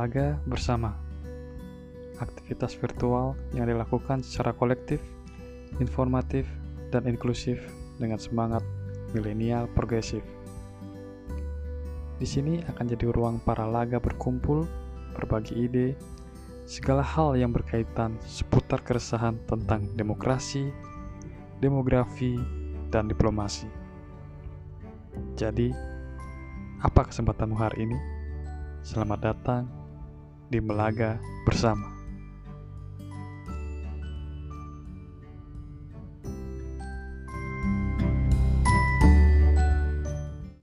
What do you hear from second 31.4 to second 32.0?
bersama.